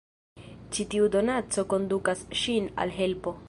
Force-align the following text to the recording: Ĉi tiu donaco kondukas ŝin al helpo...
Ĉi 0.77 0.85
tiu 0.93 1.11
donaco 1.17 1.67
kondukas 1.75 2.27
ŝin 2.45 2.75
al 2.85 2.99
helpo... 3.01 3.39